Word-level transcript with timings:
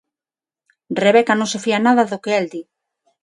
Rebecca 1.03 1.33
non 1.37 1.51
se 1.51 1.59
fía 1.63 1.79
nada 1.85 2.03
do 2.11 2.17
que 2.23 2.31
el 2.39 2.45
di. 2.53 2.61